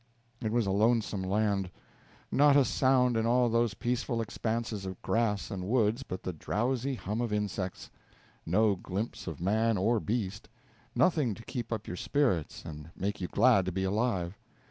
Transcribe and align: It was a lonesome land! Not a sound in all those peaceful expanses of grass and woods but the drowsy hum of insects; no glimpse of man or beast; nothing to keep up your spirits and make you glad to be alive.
It 0.41 0.51
was 0.51 0.65
a 0.65 0.71
lonesome 0.71 1.21
land! 1.21 1.69
Not 2.31 2.57
a 2.57 2.65
sound 2.65 3.15
in 3.15 3.27
all 3.27 3.49
those 3.49 3.75
peaceful 3.75 4.19
expanses 4.19 4.83
of 4.87 4.99
grass 5.03 5.51
and 5.51 5.67
woods 5.67 6.01
but 6.01 6.23
the 6.23 6.33
drowsy 6.33 6.95
hum 6.95 7.21
of 7.21 7.31
insects; 7.31 7.91
no 8.43 8.75
glimpse 8.75 9.27
of 9.27 9.39
man 9.39 9.77
or 9.77 9.99
beast; 9.99 10.49
nothing 10.95 11.35
to 11.35 11.45
keep 11.45 11.71
up 11.71 11.85
your 11.85 11.97
spirits 11.97 12.65
and 12.65 12.89
make 12.97 13.21
you 13.21 13.27
glad 13.27 13.63
to 13.65 13.71
be 13.71 13.83
alive. 13.83 14.35